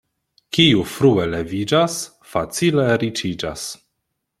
Kiu 0.57 0.81
frue 0.93 1.27
leviĝas, 1.35 2.01
facile 2.33 2.89
riĉiĝas. 3.05 3.73